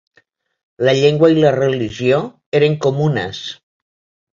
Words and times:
La 0.87 0.95
llengua 1.01 1.29
i 1.35 1.39
la 1.45 1.53
religió 1.57 2.25
eren 2.65 2.83
comunes. 2.89 3.49